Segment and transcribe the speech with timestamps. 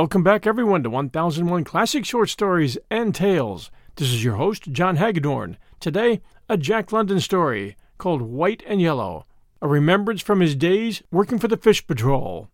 [0.00, 3.70] Welcome back, everyone, to 1001 Classic Short Stories and Tales.
[3.96, 5.58] This is your host, John Hagedorn.
[5.78, 9.26] Today, a Jack London story called White and Yellow,
[9.60, 12.48] a remembrance from his days working for the Fish Patrol.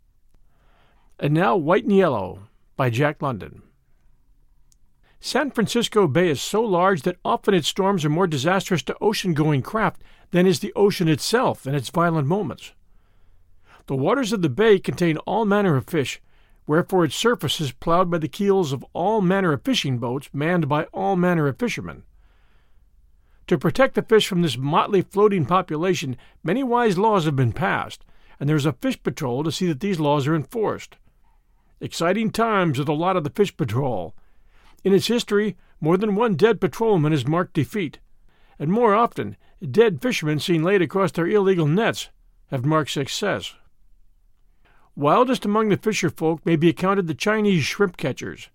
[1.21, 3.63] And now, White and Yellow by Jack London.
[5.21, 9.35] San Francisco Bay is so large that often its storms are more disastrous to ocean
[9.35, 12.73] going craft than is the ocean itself in its violent moments.
[13.87, 16.21] The waters of the bay contain all manner of fish,
[16.67, 20.69] wherefore its surface is plowed by the keels of all manner of fishing boats manned
[20.69, 22.03] by all manner of fishermen.
[23.47, 28.05] To protect the fish from this motley floating population, many wise laws have been passed,
[28.41, 30.97] and there is a fish patrol to see that these laws are enforced.
[31.81, 34.15] Exciting times are the lot of the fish patrol.
[34.83, 38.01] In its history, more than one dead patrolman has marked defeat,
[38.59, 39.37] and more often,
[39.71, 42.11] dead fishermen seen laid across their illegal nets
[42.51, 43.55] have marked success.
[44.99, 48.49] Wildest among the fisher folk may be accounted the Chinese shrimp catchers.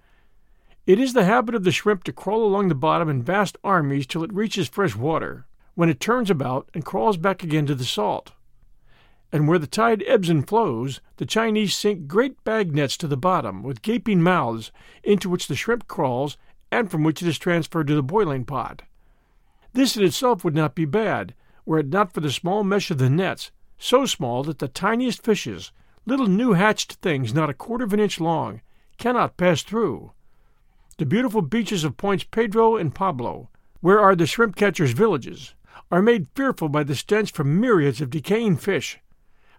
[0.88, 4.08] It is the habit of the shrimp to crawl along the bottom in vast armies
[4.08, 7.86] till it reaches fresh water, when it turns about and crawls back again to the
[7.86, 8.32] salt.
[9.32, 13.16] And where the tide ebbs and flows, the Chinese sink great bag nets to the
[13.16, 14.72] bottom, with gaping mouths,
[15.04, 16.40] into which the shrimp crawls,
[16.72, 18.82] and from which it is transferred to the boiling pot.
[19.74, 21.36] This in itself would not be bad,
[21.68, 25.24] were it not for the small mesh of the nets, so small that the tiniest
[25.24, 25.72] fishes,
[26.06, 28.62] little new hatched things not a quarter of an inch long,
[28.98, 30.12] cannot pass through.
[30.98, 33.50] The beautiful beaches of Points Pedro and Pablo,
[33.80, 35.56] where are the shrimp catchers' villages,
[35.92, 39.00] are made fearful by the stench from myriads of decaying fish,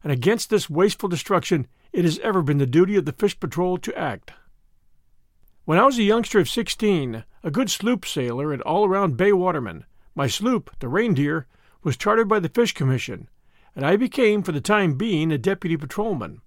[0.03, 3.77] and against this wasteful destruction it has ever been the duty of the fish patrol
[3.79, 4.33] to act.
[5.65, 9.33] When I was a youngster of sixteen, a good sloop sailor and all around bay
[9.33, 11.47] waterman, my sloop, the Reindeer,
[11.83, 13.29] was chartered by the Fish Commission,
[13.75, 16.41] and I became, for the time being, a deputy patrolman.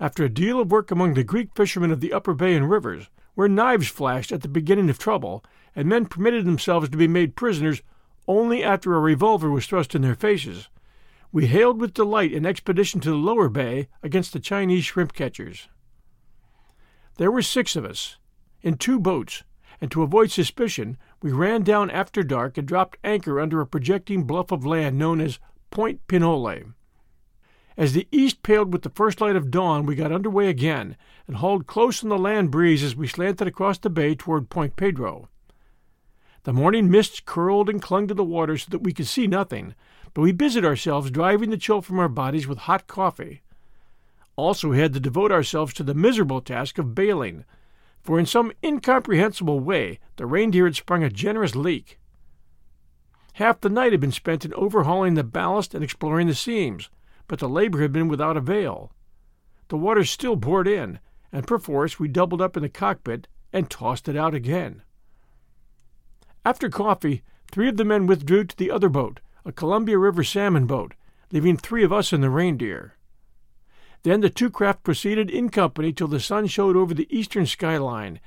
[0.00, 3.10] After a deal of work among the Greek fishermen of the upper bay and rivers,
[3.34, 7.36] where knives flashed at the beginning of trouble, and men permitted themselves to be made
[7.36, 7.82] prisoners
[8.26, 10.68] only after a revolver was thrust in their faces,
[11.34, 15.68] we hailed with delight an expedition to the lower bay against the Chinese shrimp catchers.
[17.16, 18.18] There were six of us,
[18.62, 19.42] in two boats,
[19.80, 24.24] and to avoid suspicion, we ran down after dark and dropped anchor under a projecting
[24.24, 25.40] bluff of land known as
[25.74, 26.72] Point Pinole.
[27.76, 30.96] As the east paled with the first light of dawn, we got under way again
[31.26, 34.76] and hauled close in the land breeze as we slanted across the bay toward Point
[34.76, 35.28] Pedro.
[36.44, 39.74] The morning mists curled and clung to the water so that we could see nothing,
[40.14, 43.42] but we busied ourselves driving the chill from our bodies with hot coffee.
[44.36, 47.44] Also, we had to devote ourselves to the miserable task of bailing,
[48.00, 51.98] for in some incomprehensible way the reindeer had sprung a generous leak.
[53.34, 56.88] Half the night had been spent in overhauling the ballast and exploring the seams,
[57.26, 58.92] but the labor had been without avail.
[59.68, 61.00] The water still poured in,
[61.32, 64.82] and perforce we doubled up in the cockpit and tossed it out again.
[66.44, 70.66] After coffee, three of the men withdrew to the other boat, a Columbia River salmon
[70.66, 70.94] boat,
[71.32, 72.96] leaving three of us in the Reindeer.
[74.04, 78.20] Then the two craft proceeded in company till the sun showed over the eastern skyline.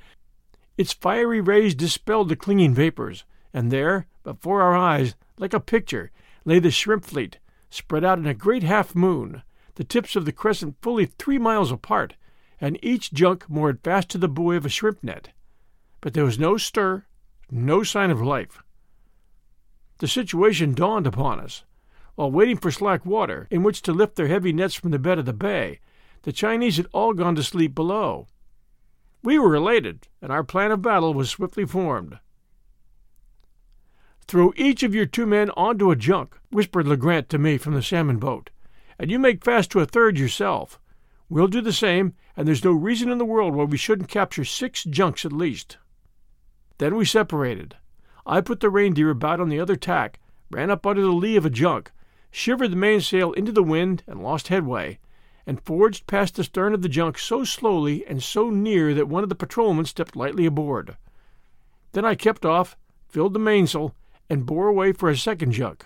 [0.76, 3.24] Its fiery rays dispelled the clinging vapors,
[3.54, 6.10] and there, before our eyes, like a picture,
[6.44, 7.38] lay the shrimp fleet,
[7.70, 9.42] spread out in a great half moon,
[9.76, 12.14] the tips of the crescent fully three miles apart,
[12.60, 15.30] and each junk moored fast to the buoy of a shrimp net.
[16.02, 17.06] But there was no stir,
[17.50, 18.62] no sign of life.
[19.98, 21.64] The situation dawned upon us.
[22.14, 25.18] While waiting for slack water in which to lift their heavy nets from the bed
[25.18, 25.80] of the bay,
[26.22, 28.26] the Chinese had all gone to sleep below.
[29.22, 32.18] We were elated, and our plan of battle was swiftly formed.
[34.28, 37.82] Throw each of your two men onto a junk, whispered LeGrant to me from the
[37.82, 38.50] salmon boat,
[38.98, 40.78] and you make fast to a third yourself.
[41.30, 44.44] We'll do the same, and there's no reason in the world why we shouldn't capture
[44.44, 45.78] six junks at least.
[46.76, 47.76] Then we separated.
[48.26, 50.20] I put the reindeer about on the other tack,
[50.50, 51.90] ran up under the lee of a junk,
[52.30, 54.98] shivered the mainsail into the wind and lost headway,
[55.46, 59.22] and forged past the stern of the junk so slowly and so near that one
[59.22, 60.98] of the patrolmen stepped lightly aboard.
[61.92, 62.76] Then I kept off,
[63.08, 63.94] filled the mainsail,
[64.30, 65.84] and bore away for a second junk.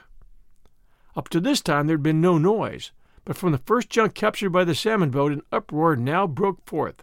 [1.15, 2.93] Up to this time there had been no noise,
[3.25, 7.03] but from the first junk captured by the salmon boat an uproar now broke forth.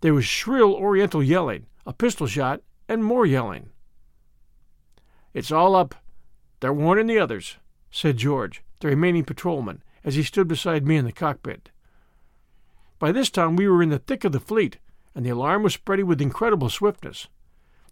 [0.00, 3.70] There was shrill Oriental yelling, a pistol shot, and more yelling.
[5.32, 5.94] It's all up.
[6.60, 7.56] They're warning the others,
[7.90, 11.70] said George, the remaining patrolman, as he stood beside me in the cockpit.
[12.98, 14.78] By this time we were in the thick of the fleet,
[15.14, 17.28] and the alarm was spreading with incredible swiftness.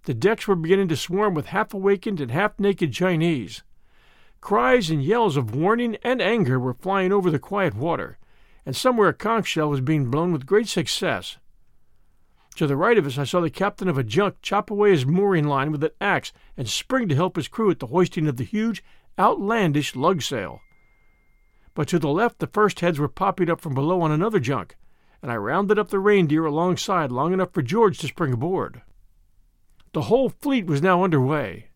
[0.05, 3.62] The decks were beginning to swarm with half awakened and half naked Chinese.
[4.41, 8.19] Cries and yells of warning and anger were flying over the quiet water,
[8.64, 11.37] and somewhere a conch shell was being blown with great success.
[12.56, 15.06] To the right of us, I saw the captain of a junk chop away his
[15.06, 18.38] mooring line with an axe and spring to help his crew at the hoisting of
[18.38, 18.82] the huge,
[19.19, 20.61] outlandish lug sail.
[21.75, 24.76] But to the left, the first heads were popping up from below on another junk,
[25.23, 28.82] and I rounded up the reindeer alongside long enough for George to spring aboard.
[29.93, 31.71] The whole fleet was now under way.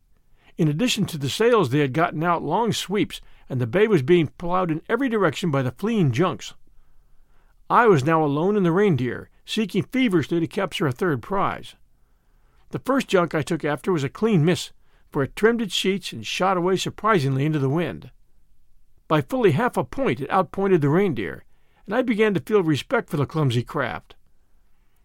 [0.56, 4.02] In addition to the sails, they had gotten out long sweeps, and the bay was
[4.02, 6.55] being plowed in every direction by the fleeing junks.
[7.69, 11.75] I was now alone in the reindeer, seeking feverishly to capture a third prize.
[12.70, 14.72] The first junk I took after was a clean miss,
[15.10, 18.10] for it trimmed its sheets and shot away surprisingly into the wind.
[19.08, 21.44] By fully half a point it outpointed the reindeer,
[21.84, 24.14] and I began to feel respect for the clumsy craft.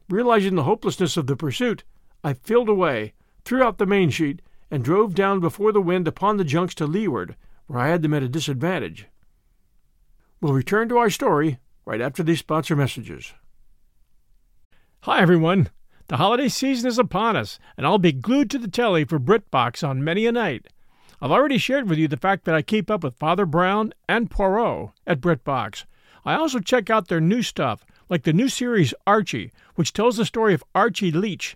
[0.09, 1.83] Realizing the hopelessness of the pursuit,
[2.23, 3.13] I filled away,
[3.45, 4.39] threw out the mainsheet,
[4.69, 7.35] and drove down before the wind upon the junks to leeward,
[7.67, 9.07] where I had them at a disadvantage.
[10.41, 13.33] We'll return to our story right after these sponsor messages.
[15.01, 15.69] Hi, everyone.
[16.07, 19.87] The holiday season is upon us, and I'll be glued to the telly for BritBox
[19.87, 20.67] on many a night.
[21.21, 24.31] I've already shared with you the fact that I keep up with Father Brown and
[24.31, 25.85] Poirot at BritBox.
[26.25, 30.25] I also check out their new stuff, like the new series Archie, which tells the
[30.25, 31.55] story of Archie Leach,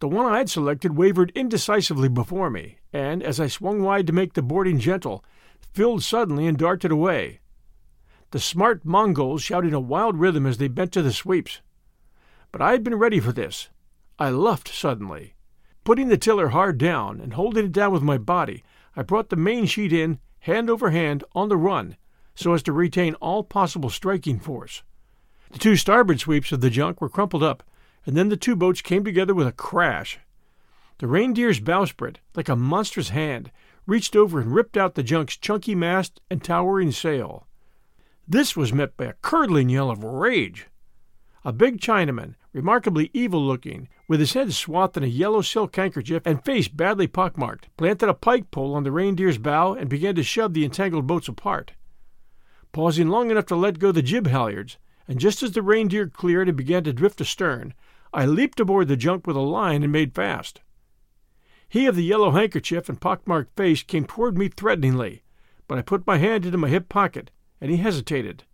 [0.00, 4.12] The one I had selected wavered indecisively before me, and as I swung wide to
[4.12, 5.24] make the boarding gentle,
[5.72, 7.40] filled suddenly and darted away
[8.34, 11.60] the smart Mongols shouting a wild rhythm as they bent to the sweeps.
[12.50, 13.68] But I had been ready for this.
[14.18, 15.34] I luffed suddenly.
[15.84, 18.64] Putting the tiller hard down and holding it down with my body,
[18.96, 21.96] I brought the main sheet in, hand over hand, on the run,
[22.34, 24.82] so as to retain all possible striking force.
[25.52, 27.62] The two starboard sweeps of the junk were crumpled up,
[28.06, 30.18] and then the two boats came together with a crash.
[30.98, 33.50] The Reindeer's bowsprit, like a monstrous hand,
[33.86, 37.46] reached over and ripped out the junk's chunky mast and towering sail.
[38.26, 40.68] This was met by a curdling yell of rage.
[41.44, 46.22] A big Chinaman, remarkably evil looking, with his head swathed in a yellow silk handkerchief
[46.24, 50.22] and face badly pockmarked, planted a pike pole on the reindeer's bow and began to
[50.22, 51.72] shove the entangled boats apart.
[52.72, 56.48] Pausing long enough to let go the jib halyards, and just as the reindeer cleared
[56.48, 57.74] and began to drift astern,
[58.14, 60.60] I leaped aboard the junk with a line and made fast.
[61.68, 65.24] He of the yellow handkerchief and pockmarked face came toward me threateningly,
[65.66, 68.44] but I put my hand into my hip pocket and he hesitated.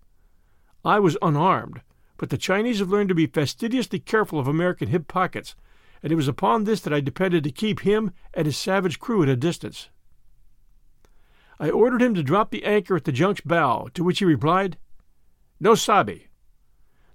[0.83, 1.83] I was unarmed,
[2.17, 5.55] but the Chinese have learned to be fastidiously careful of American hip pockets,
[6.03, 9.23] and it was upon this that I depended to keep him and his savage crew
[9.23, 9.91] at a distance.
[11.59, 14.79] I ordered him to drop the anchor at the junk's bow, to which he replied,
[15.61, 16.29] No sabe.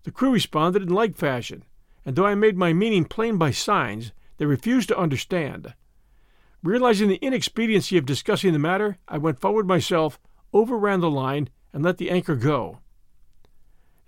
[0.03, 1.63] The crew responded in like fashion,
[2.05, 5.73] and though I made my meaning plain by signs, they refused to understand.
[6.63, 10.19] Realizing the inexpediency of discussing the matter, I went forward myself,
[10.53, 12.79] overran the line, and let the anchor go.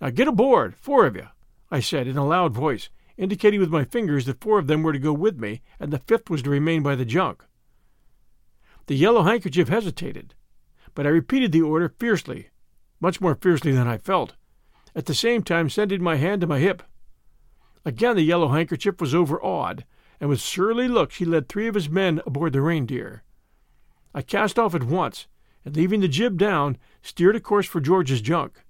[0.00, 1.26] Now get aboard, four of you,
[1.70, 4.92] I said in a loud voice, indicating with my fingers that four of them were
[4.92, 7.44] to go with me, and the fifth was to remain by the junk.
[8.86, 10.34] The yellow handkerchief hesitated,
[10.94, 12.48] but I repeated the order fiercely,
[13.00, 14.34] much more fiercely than I felt,
[14.94, 16.82] at the same time sending my hand to my hip.
[17.84, 19.84] Again the yellow handkerchief was overawed,
[20.20, 23.22] and with surly looks he led three of his men aboard the reindeer.
[24.14, 25.26] I cast off at once,
[25.64, 28.60] and leaving the jib down, steered a course for George's junk.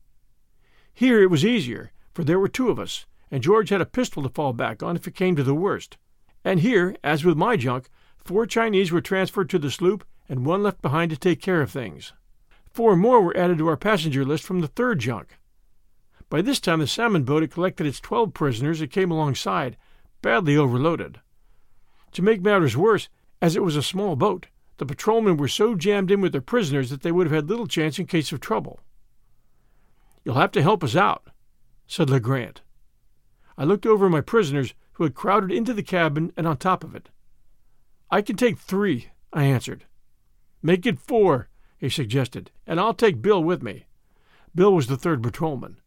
[0.93, 4.23] Here it was easier, for there were two of us, and George had a pistol
[4.23, 5.97] to fall back on if it came to the worst.
[6.45, 7.89] And here, as with my junk,
[8.29, 11.71] Four Chinese were transferred to the sloop and one left behind to take care of
[11.71, 12.13] things.
[12.71, 15.38] Four more were added to our passenger list from the third junk.
[16.31, 19.77] By this time, the salmon boat had collected its twelve prisoners that came alongside,
[20.21, 21.21] badly overloaded.
[22.13, 23.09] To make matters worse,
[23.41, 26.91] as it was a small boat, the patrolmen were so jammed in with their prisoners
[26.91, 28.81] that they would have had little chance in case of trouble.
[30.25, 31.29] You'll have to help us out,
[31.87, 32.61] said LeGrant.
[33.57, 36.95] I looked over my prisoners, who had crowded into the cabin and on top of
[36.95, 37.09] it.
[38.11, 39.85] I can take three, I answered.
[40.63, 43.87] Make it four, he suggested, and I'll take Bill with me.
[44.55, 45.79] Bill was the third patrolman.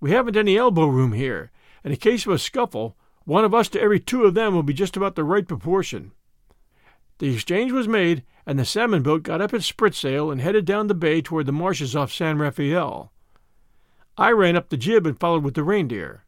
[0.00, 1.50] We haven't any elbow room here,
[1.82, 4.62] and in case of a scuffle, one of us to every two of them will
[4.62, 6.12] be just about the right proportion.
[7.18, 10.86] The exchange was made, and the salmon boat got up its spritsail and headed down
[10.86, 13.12] the bay toward the marshes off San Rafael.
[14.16, 16.24] I ran up the jib and followed with the reindeer.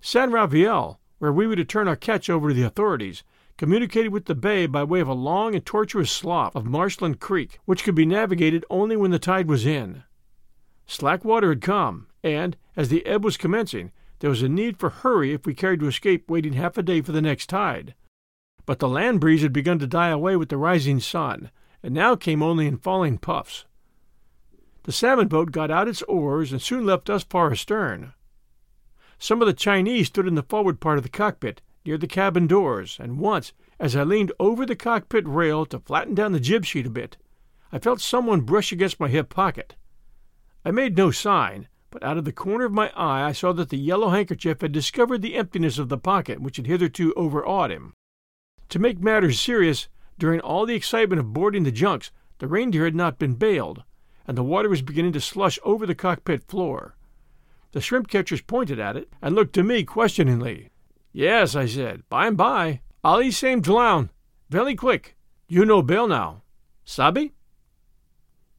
[0.00, 3.24] San Rafael, where we were to turn our catch over to the authorities,
[3.58, 7.58] communicated with the bay by way of a long and tortuous slough of Marshland Creek,
[7.66, 10.04] which could be navigated only when the tide was in.
[10.90, 14.90] Slack water had come, and, as the ebb was commencing, there was a need for
[14.90, 17.94] hurry if we cared to escape waiting half a day for the next tide.
[18.66, 22.16] But the land breeze had begun to die away with the rising sun, and now
[22.16, 23.66] came only in falling puffs.
[24.82, 28.12] The salmon boat got out its oars and soon left us far astern.
[29.16, 32.48] Some of the Chinese stood in the forward part of the cockpit, near the cabin
[32.48, 36.64] doors, and once, as I leaned over the cockpit rail to flatten down the jib
[36.64, 37.16] sheet a bit,
[37.70, 39.76] I felt someone brush against my hip pocket.
[40.64, 43.70] I made no sign, but out of the corner of my eye I saw that
[43.70, 47.94] the yellow handkerchief had discovered the emptiness of the pocket which had hitherto overawed him.
[48.68, 49.88] To make matters serious,
[50.18, 53.82] during all the excitement of boarding the junks, the reindeer had not been bailed,
[54.26, 56.96] and the water was beginning to slush over the cockpit floor.
[57.72, 60.70] The shrimp catchers pointed at it and looked to me questioningly.
[61.12, 62.82] Yes, I said, by and by.
[63.02, 64.10] Ali same drown.
[64.50, 65.16] Very quick.
[65.48, 66.42] You know bail now.
[66.84, 67.32] Sabi?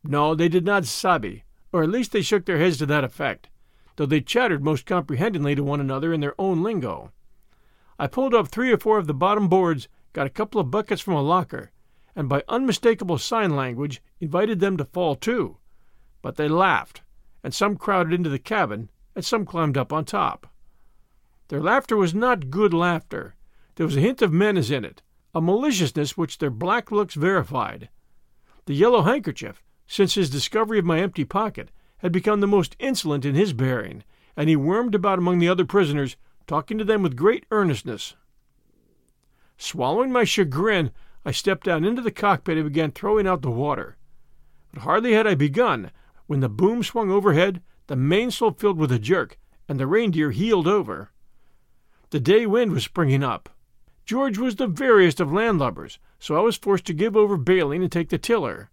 [0.03, 3.49] No, they did not sabi, or at least they shook their heads to that effect,
[3.95, 7.11] though they chattered most comprehendingly to one another in their own lingo.
[7.99, 11.01] I pulled up three or four of the bottom boards got a couple of buckets
[11.01, 11.71] from a locker,
[12.15, 15.57] and by unmistakable sign language invited them to fall too.
[16.21, 17.01] But they laughed,
[17.43, 20.47] and some crowded into the cabin, and some climbed up on top.
[21.47, 23.35] Their laughter was not good laughter.
[23.75, 25.01] There was a hint of menace in it,
[25.33, 27.89] a maliciousness which their black looks verified.
[28.65, 33.25] The yellow handkerchief, since his discovery of my empty pocket, had become the most insolent
[33.25, 34.05] in his bearing,
[34.37, 36.15] and he wormed about among the other prisoners,
[36.47, 38.15] talking to them with great earnestness.
[39.57, 40.91] Swallowing my chagrin,
[41.25, 43.97] I stepped down into the cockpit and began throwing out the water.
[44.71, 45.91] But hardly had I begun
[46.25, 50.67] when the boom swung overhead, the mainsail filled with a jerk, and the reindeer heeled
[50.67, 51.11] over.
[52.11, 53.49] The day wind was springing up.
[54.05, 57.91] George was the veriest of landlubbers, so I was forced to give over bailing and
[57.91, 58.69] take the tiller.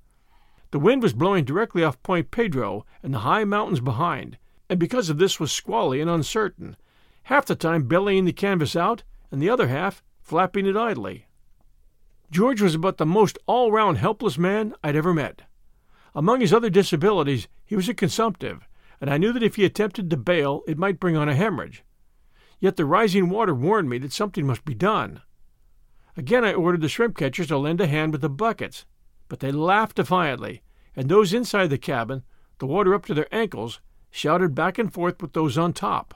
[0.71, 4.37] The wind was blowing directly off Point Pedro and the high mountains behind,
[4.69, 6.77] and because of this was squally and uncertain,
[7.25, 11.27] half the time bellying the canvas out, and the other half flapping it idly.
[12.31, 15.43] George was about the most all round helpless man I'd ever met.
[16.15, 18.69] Among his other disabilities, he was a consumptive,
[19.01, 21.83] and I knew that if he attempted to bail, it might bring on a hemorrhage.
[22.61, 25.23] Yet the rising water warned me that something must be done.
[26.17, 28.85] Again I ordered the shrimp catchers to lend a hand with the buckets,
[29.29, 30.63] but they laughed defiantly,
[30.97, 32.23] and those inside the cabin,
[32.59, 33.81] the water up to their ankles,
[34.11, 36.15] shouted back and forth with those on top.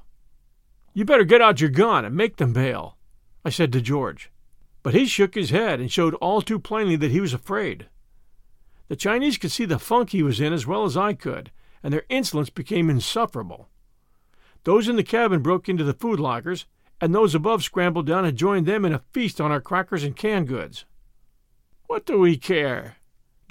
[0.95, 2.97] You better get out your gun and make them bail.
[3.45, 4.31] I said to George.
[4.83, 7.87] But he shook his head and showed all too plainly that he was afraid.
[8.88, 11.50] The Chinese could see the funk he was in as well as I could,
[11.83, 13.69] and their insolence became insufferable.
[14.64, 16.66] Those in the cabin broke into the food lockers,
[17.00, 20.16] and those above scrambled down and joined them in a feast on our crackers and
[20.16, 20.85] canned goods.
[21.87, 22.97] What do we care?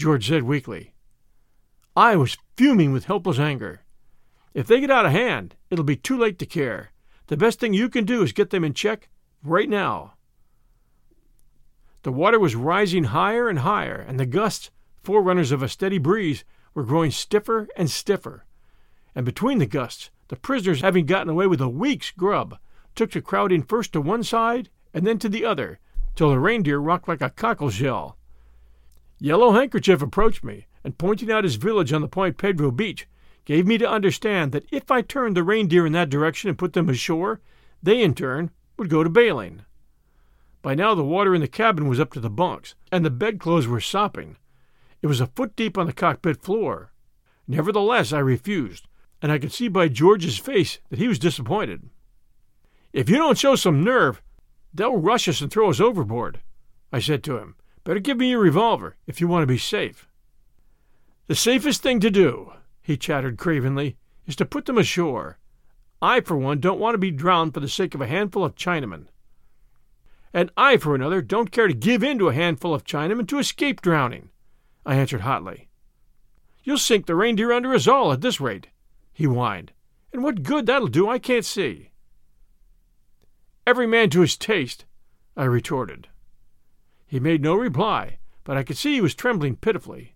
[0.02, 0.96] George said weakly.
[1.96, 3.82] I was fuming with helpless anger.
[4.56, 6.92] If they get out of hand, it'll be too late to care.
[7.28, 9.10] The best thing you can do is get them in check
[9.44, 10.14] right now.
[12.02, 14.72] The water was rising higher and higher, and the gusts,
[15.04, 16.44] forerunners of a steady breeze,
[16.74, 18.46] were growing stiffer and stiffer.
[19.14, 22.58] And between the gusts, the prisoners, having gotten away with a week's grub,
[22.96, 25.80] took to crowding first to one side and then to the other,
[26.16, 28.18] till the reindeer rocked like a cockle shell.
[29.24, 33.08] Yellow Handkerchief approached me, and pointing out his village on the Point Pedro beach,
[33.46, 36.74] gave me to understand that if I turned the reindeer in that direction and put
[36.74, 37.40] them ashore,
[37.84, 39.62] they in turn would go to bailing.
[40.64, 43.68] By now the water in the cabin was up to the bunks, and the bedclothes
[43.68, 44.38] were sopping.
[45.04, 46.92] It was a foot deep on the cockpit floor.
[47.48, 48.88] Nevertheless, I refused,
[49.22, 51.92] and I could see by George's face that he was disappointed.
[52.92, 54.20] If you don't show some nerve,
[54.74, 56.40] they'll rush us and throw us overboard,
[56.92, 60.08] I said to him, Better give me your revolver if you want to be safe.
[61.28, 63.98] The safest thing to do, he chattered cravenly,
[64.28, 65.40] is to put them ashore.
[66.02, 68.56] I, for one, don't want to be drowned for the sake of a handful of
[68.56, 69.08] Chinamen.
[70.34, 73.40] And I, for another, don't care to give in to a handful of Chinamen to
[73.40, 74.30] escape drowning,
[74.86, 75.70] I answered hotly.
[76.64, 78.68] You'll sink the reindeer under us all at this rate,
[79.12, 79.74] he whined,
[80.14, 81.92] and what good that'll do I can't see.
[83.66, 84.86] Every man to his taste,
[85.36, 86.08] I retorted.
[87.12, 90.16] He made no reply, but I could see he was trembling pitifully.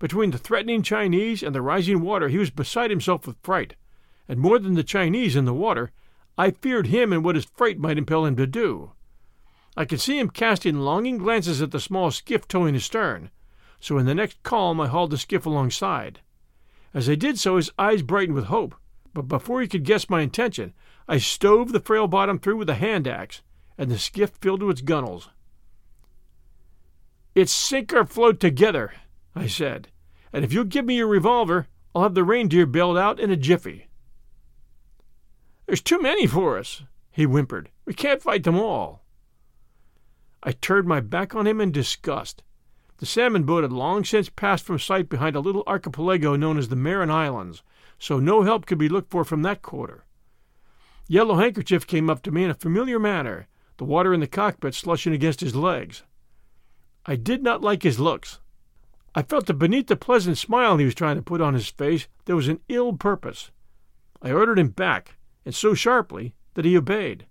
[0.00, 3.76] Between the threatening Chinese and the rising water, he was beside himself with fright,
[4.26, 5.92] and more than the Chinese in the water,
[6.36, 8.90] I feared him and what his fright might impel him to do.
[9.76, 13.30] I could see him casting longing glances at the small skiff towing astern,
[13.78, 16.22] so in the next calm I hauled the skiff alongside.
[16.92, 18.74] As I did so, his eyes brightened with hope,
[19.14, 20.74] but before he could guess my intention,
[21.06, 23.42] I stove the frail bottom through with a hand axe,
[23.78, 25.28] and the skiff filled to its gunwales.
[27.36, 28.94] It's sink or float together,
[29.34, 29.88] I said,
[30.32, 33.36] and if you'll give me your revolver, I'll have the reindeer bailed out in a
[33.36, 33.88] jiffy.
[35.66, 37.68] There's too many for us, he whimpered.
[37.84, 39.04] We can't fight them all.
[40.42, 42.42] I turned my back on him in disgust.
[42.96, 46.70] The salmon boat had long since passed from sight behind a little archipelago known as
[46.70, 47.62] the Marin Islands,
[47.98, 50.06] so no help could be looked for from that quarter.
[51.06, 54.72] Yellow Handkerchief came up to me in a familiar manner, the water in the cockpit
[54.72, 56.02] slushing against his legs.
[57.08, 58.40] I did not like his looks.
[59.14, 62.08] I felt that beneath the pleasant smile he was trying to put on his face
[62.24, 63.52] there was an ill purpose.
[64.20, 67.26] I ordered him back, and so sharply that he obeyed.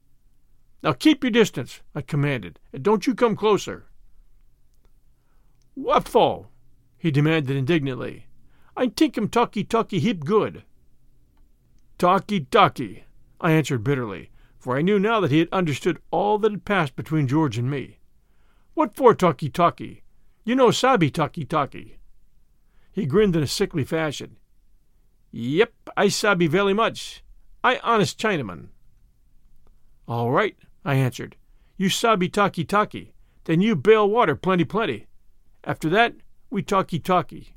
[0.81, 3.87] Now keep your distance, I commanded, and don't you come closer.
[5.73, 6.47] What for?
[6.97, 8.27] he demanded indignantly.
[8.77, 10.63] I tink him talky talky heap good.
[11.97, 13.03] Talky talky,
[13.41, 16.95] I answered bitterly, for I knew now that he had understood all that had passed
[16.95, 17.99] between George and me.
[18.75, 20.03] What for talky talky?
[20.43, 21.97] You know sabi talky talky.
[22.91, 24.35] He grinned in a sickly fashion.
[25.31, 27.23] Yep, I sabi very much.
[27.63, 28.67] I honest Chinaman.
[30.09, 31.37] All right, I answered.
[31.77, 33.13] You sabi talky talky.
[33.45, 35.07] Then you bail water plenty plenty.
[35.63, 36.15] After that,
[36.49, 37.55] we talky talky.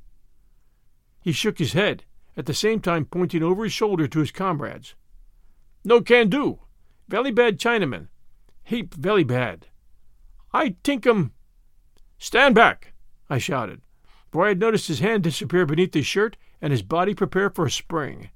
[1.21, 2.05] He shook his head,
[2.37, 4.95] at the same time pointing over his shoulder to his comrades.
[5.85, 6.61] No can do.
[7.09, 8.07] Velly bad Chinaman.
[8.63, 9.67] Heap velly bad.
[10.53, 11.33] I tink um.
[12.19, 12.93] Stand back!
[13.29, 13.83] I shouted,
[14.31, 17.67] for I had noticed his hand disappear beneath his shirt and his body prepare for
[17.67, 18.31] a spring.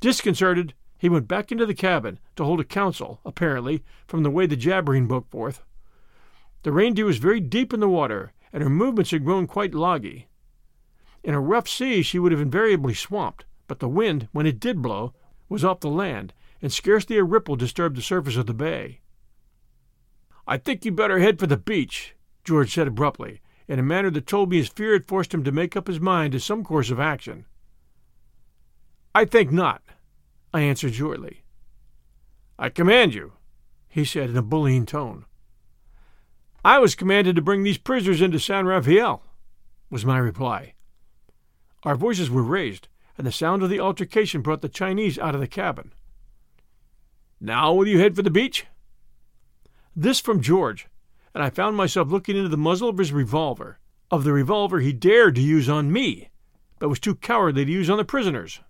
[0.00, 4.46] Disconcerted, he went back into the cabin to hold a council, apparently, from the way
[4.46, 5.62] the jabbering broke forth.
[6.62, 10.28] The reindeer was very deep in the water, and her movements had grown quite loggy.
[11.22, 14.82] In a rough sea she would have invariably swamped, but the wind, when it did
[14.82, 15.14] blow,
[15.48, 19.00] was off the land, and scarcely a ripple disturbed the surface of the bay.
[20.46, 24.26] I think you'd better head for the beach, George said abruptly, in a manner that
[24.26, 26.90] told me his fear had forced him to make up his mind to some course
[26.90, 27.46] of action.
[29.14, 29.82] I think not,
[30.54, 31.42] I answered shortly.
[32.58, 33.32] I command you,
[33.88, 35.24] he said in a bullying tone.
[36.64, 39.22] I was commanded to bring these prisoners into San Rafael,
[39.90, 40.74] was my reply.
[41.82, 45.40] Our voices were raised, and the sound of the altercation brought the Chinese out of
[45.40, 45.92] the cabin.
[47.40, 48.66] Now will you head for the beach?
[49.98, 50.88] This from George,
[51.32, 53.78] and I found myself looking into the muzzle of his revolver,
[54.10, 56.28] of the revolver he dared to use on me,
[56.78, 58.60] but was too cowardly to use on the prisoners.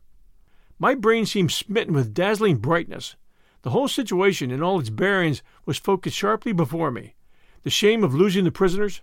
[0.78, 3.16] My brain seemed smitten with dazzling brightness.
[3.62, 7.16] The whole situation in all its bearings was focused sharply before me.
[7.64, 9.02] The shame of losing the prisoners,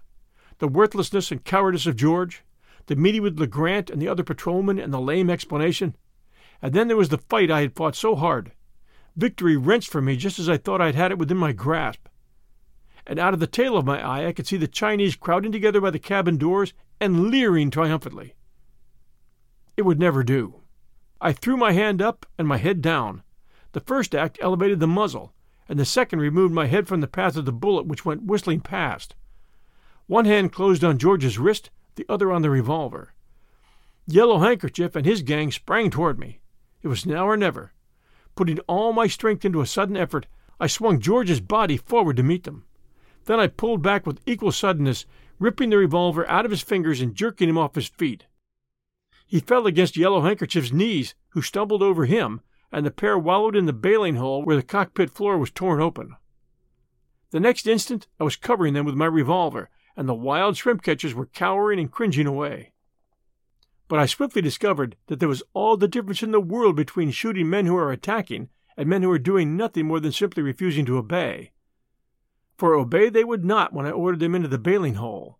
[0.59, 2.41] the worthlessness and cowardice of George,
[2.85, 5.97] the meeting with LeGrant and the other patrolmen and the lame explanation.
[6.61, 8.53] And then there was the fight I had fought so hard.
[9.17, 12.07] Victory wrenched from me just as I thought I had had it within my grasp.
[13.05, 15.81] And out of the tail of my eye I could see the Chinese crowding together
[15.81, 18.35] by the cabin doors and leering triumphantly.
[19.75, 20.61] It would never do.
[21.19, 23.23] I threw my hand up and my head down.
[23.73, 25.33] The first act elevated the muzzle,
[25.67, 28.61] and the second removed my head from the path of the bullet which went whistling
[28.61, 29.15] past.
[30.07, 33.13] One hand closed on George's wrist, the other on the revolver.
[34.05, 36.39] Yellow Handkerchief and his gang sprang toward me.
[36.81, 37.71] It was now or never.
[38.35, 40.27] Putting all my strength into a sudden effort,
[40.59, 42.65] I swung George's body forward to meet them.
[43.25, 45.05] Then I pulled back with equal suddenness,
[45.39, 48.25] ripping the revolver out of his fingers and jerking him off his feet.
[49.25, 53.65] He fell against Yellow Handkerchief's knees, who stumbled over him, and the pair wallowed in
[53.65, 56.15] the bailing hole where the cockpit floor was torn open.
[57.31, 61.13] The next instant I was covering them with my revolver, and the wild shrimp catchers
[61.13, 62.73] were cowering and cringing away.
[63.87, 67.49] But I swiftly discovered that there was all the difference in the world between shooting
[67.49, 70.97] men who are attacking and men who are doing nothing more than simply refusing to
[70.97, 71.51] obey.
[72.57, 75.39] For obey they would not when I ordered them into the bailing hole.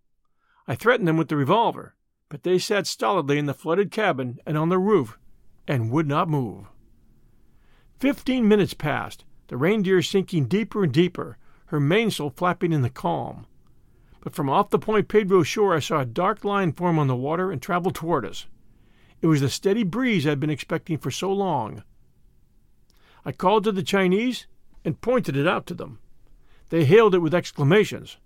[0.68, 1.96] I threatened them with the revolver,
[2.30, 5.18] but they sat stolidly in the flooded cabin and on the roof
[5.68, 6.66] and would not move.
[8.00, 13.46] Fifteen minutes passed, the reindeer sinking deeper and deeper, her mainsail flapping in the calm.
[14.22, 17.16] But from off the Point Pedro shore I saw a dark line form on the
[17.16, 18.48] water and travel toward us.
[19.22, 21.84] It was the steady breeze I'd been expecting for so long.
[23.26, 24.48] I called to the Chinese
[24.84, 26.00] and pointed it out to them.
[26.74, 28.18] They hailed it with exclamations.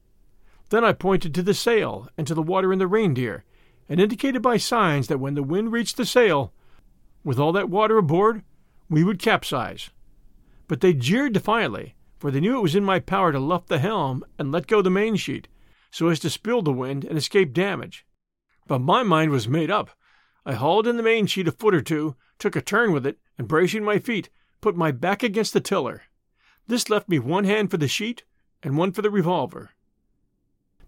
[0.69, 3.43] Then I pointed to the sail and to the water in the reindeer,
[3.89, 6.53] and indicated by signs that when the wind reached the sail,
[7.25, 8.43] with all that water aboard,
[8.89, 9.89] we would capsize.
[10.69, 13.79] But they jeered defiantly, for they knew it was in my power to luff the
[13.79, 15.49] helm and let go the mainsheet,
[15.91, 18.05] so as to spill the wind and escape damage.
[18.65, 19.89] But my mind was made up.
[20.45, 23.45] I hauled in the mainsheet a foot or two, took a turn with it, and
[23.45, 24.29] bracing my feet,
[24.62, 26.03] put my back against the tiller.
[26.67, 28.23] This left me one hand for the sheet
[28.63, 29.71] and one for the revolver.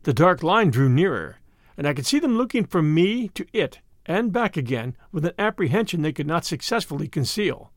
[0.03, 1.37] The dark line drew nearer,
[1.77, 5.33] and I could see them looking from me to it and back again with an
[5.37, 7.71] apprehension they could not successfully conceal.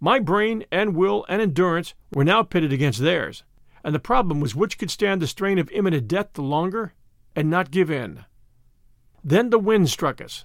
[0.00, 3.44] My brain and will and endurance were now pitted against theirs,
[3.82, 6.94] and the problem was which could stand the strain of imminent death the longer
[7.36, 8.24] and not give in.
[9.22, 10.44] Then the wind struck us.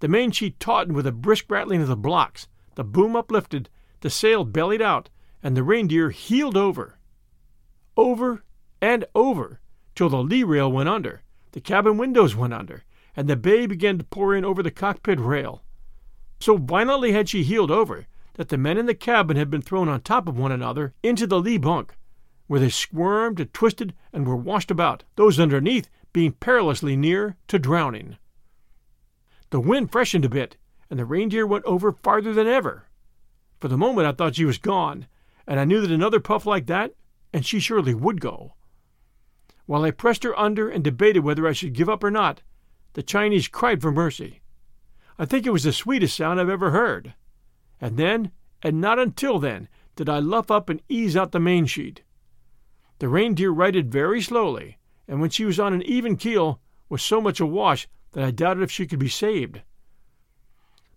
[0.00, 3.68] The main sheet tautened with a brisk rattling of the blocks, the boom uplifted,
[4.00, 5.10] the sail bellied out,
[5.42, 6.98] and the reindeer heeled over.
[8.00, 8.44] Over
[8.80, 9.60] and over,
[9.94, 11.20] till the lee rail went under,
[11.52, 12.84] the cabin windows went under,
[13.14, 15.62] and the bay began to pour in over the cockpit rail.
[16.40, 19.86] So violently had she heeled over that the men in the cabin had been thrown
[19.86, 21.94] on top of one another into the lee bunk,
[22.46, 27.58] where they squirmed and twisted and were washed about, those underneath being perilously near to
[27.58, 28.16] drowning.
[29.50, 30.56] The wind freshened a bit,
[30.88, 32.86] and the reindeer went over farther than ever.
[33.60, 35.06] For the moment I thought she was gone,
[35.46, 36.94] and I knew that another puff like that,
[37.32, 38.54] and she surely would go.
[39.66, 42.42] While I pressed her under and debated whether I should give up or not,
[42.94, 44.40] the Chinese cried for mercy.
[45.18, 47.14] I think it was the sweetest sound I've ever heard.
[47.80, 51.66] And then, and not until then, did I luff up and ease out the main
[51.66, 52.02] sheet.
[52.98, 57.20] The reindeer righted very slowly, and when she was on an even keel, was so
[57.20, 59.62] much awash that I doubted if she could be saved.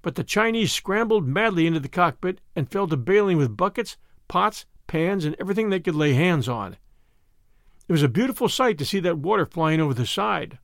[0.02, 4.65] But the Chinese scrambled madly into the cockpit and fell to bailing with buckets, pots,
[4.88, 6.78] pans, and everything they could lay hands on.
[7.88, 10.60] It was a beautiful sight to see that water flying over the side.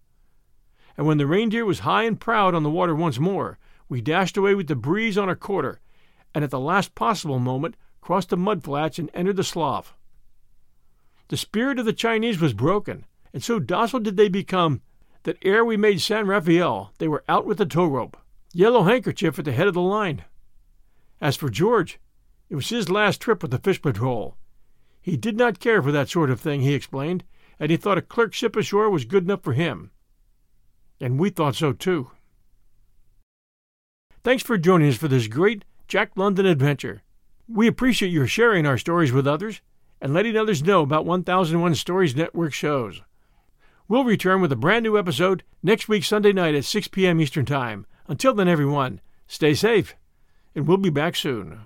[0.98, 4.38] And when the reindeer was high and proud on the water once more, we dashed
[4.38, 5.80] away with the breeze on our quarter,
[6.34, 9.96] and at the last possible moment crossed the mud flats and entered the slough.
[11.30, 14.82] The spirit of the Chinese was broken, and so docile did they become
[15.24, 18.18] that ere we made San Rafael they were out with the tow rope,
[18.54, 20.24] Yellow Handkerchief at the head of the line.
[21.22, 22.00] As for George,
[22.50, 24.36] it was his last trip with the fish patrol,
[25.02, 27.24] he did not care for that sort of thing, he explained,
[27.60, 29.92] and he thought a clerkship ashore was good enough for him.
[31.00, 32.12] And we thought so too.
[34.24, 37.04] Thanks for joining us for this great Jack London adventure.
[37.48, 39.62] We appreciate your sharing our stories with others
[40.02, 43.02] and letting others know about 1001 Stories Network shows.
[43.88, 47.20] We'll return with a brand new episode next week, Sunday night at 6 p.m.
[47.20, 47.88] Eastern Time.
[48.08, 49.96] Until then, everyone, stay safe,
[50.54, 51.66] and we'll be back soon.